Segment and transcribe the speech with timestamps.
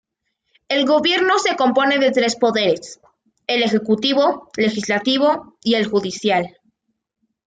[0.67, 2.99] El Gobierno se compone de tres poderes:
[3.45, 6.57] el Ejecutivo, Legislativo, y el Judicial.